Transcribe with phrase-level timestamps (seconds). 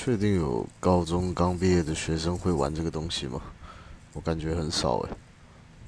[0.00, 3.40] 确定有高中刚毕业的学生会玩这个东西吗？
[4.12, 5.10] 我感觉很少诶。